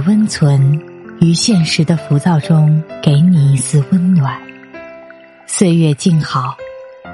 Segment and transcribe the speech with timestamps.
[0.00, 0.72] 温存，
[1.20, 4.40] 于现实的浮躁中给你一丝温暖。
[5.46, 6.56] 岁月静好，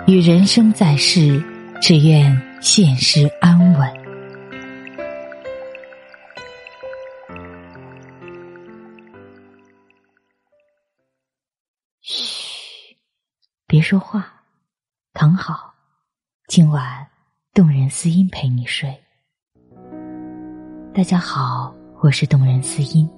[0.07, 1.43] 与人生在世，
[1.80, 3.93] 只愿现实安稳。
[12.00, 12.96] 嘘，
[13.66, 14.43] 别说话，
[15.12, 15.75] 躺好，
[16.48, 17.07] 今晚
[17.54, 18.94] 动人思音陪你睡。
[20.93, 23.08] 大家好，我是动人思音。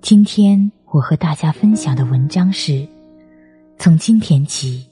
[0.00, 2.86] 今天我和大家分享的文章是：
[3.78, 4.88] 从今天起，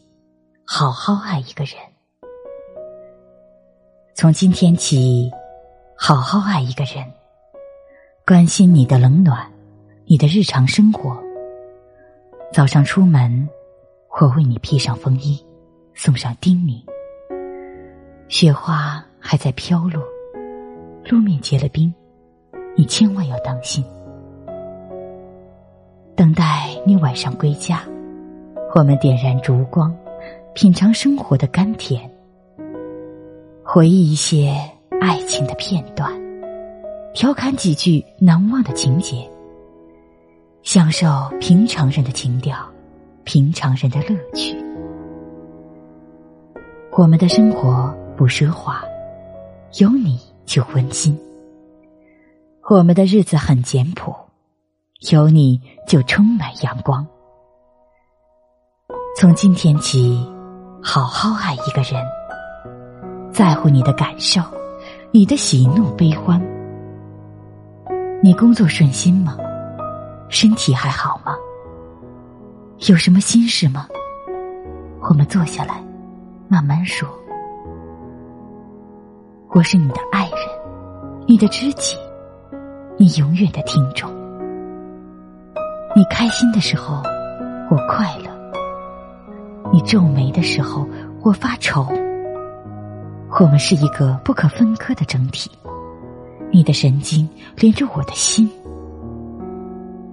[0.64, 1.74] 好好爱一个人。
[4.14, 5.30] 从今天起，
[5.96, 7.04] 好好爱一个人，
[8.27, 9.46] 关心你的冷暖，
[10.06, 11.16] 你的日常生活。
[12.52, 13.48] 早上出门，
[14.20, 15.44] 我为你披上风衣，
[15.94, 16.82] 送上叮咛。
[18.28, 20.02] 雪花还在飘落。
[21.06, 21.92] 路面结了冰，
[22.77, 23.84] 你千万要当心。
[26.17, 27.83] 等待你晚上归家，
[28.75, 29.94] 我们点燃烛光，
[30.55, 32.11] 品尝生活的甘甜，
[33.62, 34.55] 回忆一些
[35.00, 36.12] 爱情的片段，
[37.12, 39.28] 调侃几句难忘的情节，
[40.62, 41.09] 享受
[41.41, 42.56] 平常人的情调，
[43.25, 44.56] 平常人的乐趣。
[46.97, 48.83] 我们的生活不奢华，
[49.78, 50.19] 有你。
[50.47, 51.19] 就温馨。
[52.70, 54.14] 我们的日子很简朴，
[55.10, 57.06] 有你就充满阳光。
[59.18, 60.26] 从今天起，
[60.82, 62.02] 好好爱一个人，
[63.30, 64.40] 在乎你的感受，
[65.10, 66.40] 你的喜怒悲欢。
[68.22, 69.36] 你工作顺心吗？
[70.30, 71.36] 身体还好吗？
[72.88, 73.86] 有什么心事吗？
[75.02, 75.84] 我们坐下来，
[76.48, 77.06] 慢慢说。
[79.50, 80.38] 我是你的爱人，
[81.26, 81.94] 你的知己，
[82.97, 84.09] 你永远的听众。
[85.97, 87.03] 你开心的时候，
[87.69, 88.31] 我快乐；
[89.72, 90.87] 你皱眉的时候，
[91.21, 91.84] 我发愁。
[93.41, 95.50] 我们是一个不可分割的整体，
[96.53, 98.49] 你的神经连着我的心。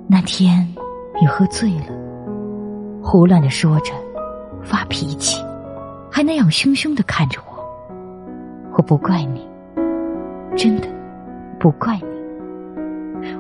[0.08, 0.68] 那天
[1.22, 1.86] 你喝醉了，
[3.04, 3.94] 胡乱的说着，
[4.64, 5.40] 发脾气，
[6.12, 7.64] 还那样凶凶的看着我。
[8.74, 9.48] 我不怪你，
[10.58, 10.88] 真的
[11.60, 12.11] 不怪你。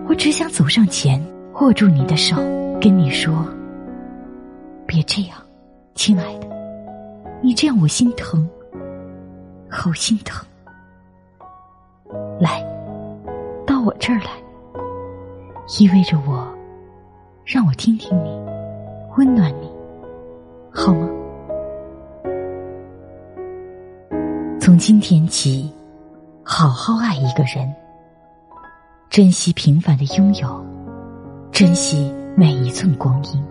[0.08, 1.22] 我只想走上前，
[1.62, 2.36] 握住你的手，
[2.82, 3.46] 跟你说
[4.86, 5.38] ：“别这样，
[5.96, 6.48] 亲爱的，
[7.42, 8.48] 你这样我心疼，
[9.70, 10.46] 好心疼。”
[12.40, 12.62] 来，
[13.66, 14.32] 到我这儿来，
[15.80, 16.46] 意味着我，
[17.46, 18.30] 让我听听你，
[19.18, 19.72] 温暖你，
[20.72, 21.08] 好吗？
[24.60, 25.72] 从今天起，
[26.44, 27.74] 好好爱一个人，
[29.12, 30.66] 珍惜平凡的拥有，
[31.52, 33.44] 珍惜每一寸光阴。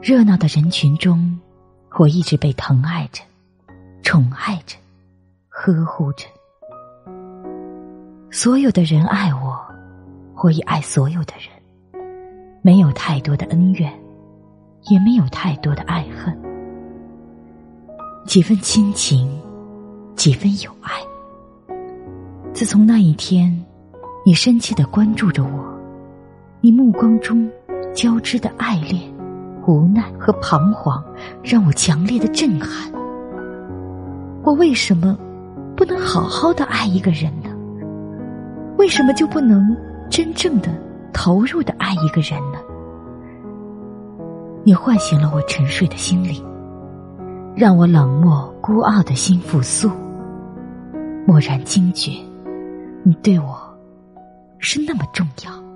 [0.00, 1.38] 热闹的人群中，
[1.98, 3.22] 我一直被疼爱着，
[4.02, 4.78] 宠爱着，
[5.50, 6.24] 呵护着。
[8.30, 9.60] 所有的人爱我，
[10.42, 12.02] 我也爱所有的人，
[12.62, 13.92] 没有太多的恩怨，
[14.84, 16.34] 也没有太多的爱恨。
[18.24, 19.30] 几分亲情，
[20.16, 20.92] 几分友爱。
[22.58, 23.56] 自从那一天，
[24.26, 25.64] 你深切的关注着我，
[26.60, 27.48] 你目光中
[27.94, 29.00] 交织的爱恋、
[29.64, 31.00] 无奈和彷徨，
[31.40, 32.92] 让我强烈的震撼。
[34.42, 35.16] 我为什么
[35.76, 37.48] 不能好好的爱一个人呢？
[38.76, 39.64] 为什么就不能
[40.10, 40.68] 真正的
[41.12, 42.58] 投入的爱一个人呢？
[44.64, 46.44] 你唤醒了我沉睡的心灵。
[47.54, 49.88] 让我冷漠孤傲的心复苏，
[51.28, 52.10] 蓦然惊觉，
[53.04, 53.78] 你对我
[54.58, 55.68] 是那么重要。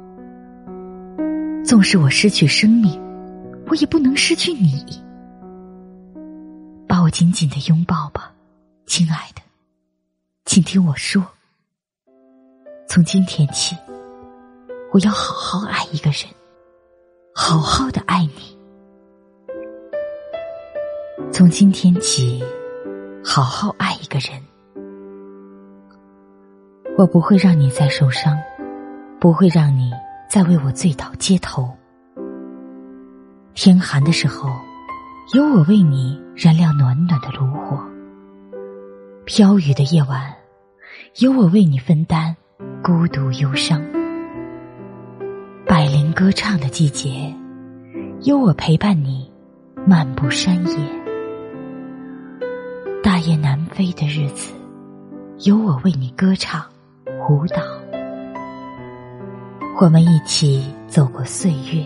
[1.64, 3.00] 纵使我失去生命，
[3.68, 4.84] 我也不能失去你。
[6.86, 8.32] 把我紧紧的拥抱吧，
[8.86, 9.40] 亲爱的，
[10.44, 11.24] 请听我说。
[12.86, 13.74] 从今天起，
[14.92, 16.28] 我要好好爱一个人，
[17.34, 18.58] 好好的爱你。
[21.32, 22.44] 从今天起，
[23.24, 24.38] 好好爱一个人。
[26.98, 28.38] 我不会让你再受伤，
[29.18, 29.90] 不会让你
[30.28, 31.68] 再为我醉倒街头。
[33.54, 34.50] 天寒的时候，
[35.34, 37.78] 有我为你燃亮暖暖的炉火；
[39.24, 40.34] 飘雨的夜晚，
[41.18, 42.36] 有我为你分担
[42.82, 43.80] 孤独忧伤；
[45.66, 47.34] 百灵歌唱的季节，
[48.20, 49.32] 有我陪伴你
[49.86, 51.02] 漫步山野。
[53.02, 54.52] 大雁南飞的日子，
[55.40, 56.62] 有我为你歌唱、
[57.28, 57.62] 舞蹈。
[59.80, 61.84] 我们一起走过岁月，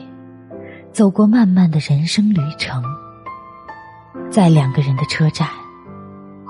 [0.93, 2.83] 走过漫漫的人生旅程。
[4.31, 5.49] 在两个人的车站，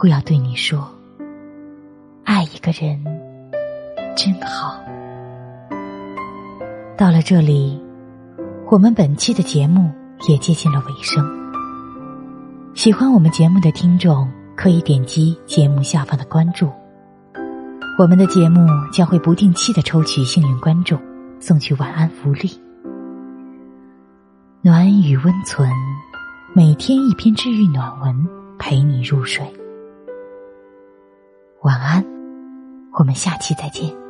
[0.02, 0.88] 我要对你说：
[2.24, 3.02] 爱一个人
[4.16, 4.80] 真好。
[6.96, 7.80] 到了这里，
[8.70, 9.90] 我们本期的节目
[10.28, 11.24] 也接近了尾声。
[12.74, 16.70] 喜欢我们节目的听众，可以点击节目下方的关注。
[17.98, 21.00] 我们的节目将会不定期的抽取幸运观众，
[21.40, 22.50] 送去晚安福利。
[24.60, 25.70] 暖与温存，
[26.54, 28.28] 每天一篇治愈暖文，
[28.58, 29.42] 陪你入睡。
[31.62, 32.04] 晚安，
[32.98, 34.05] 我们下期再见。